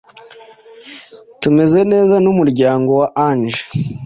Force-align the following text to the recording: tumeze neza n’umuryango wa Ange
tumeze 1.41 1.79
neza 1.91 2.15
n’umuryango 2.23 2.89
wa 2.99 3.07
Ange 3.27 3.61